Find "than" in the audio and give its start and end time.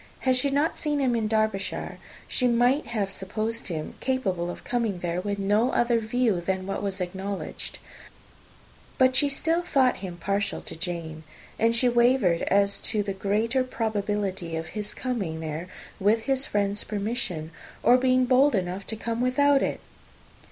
6.41-6.65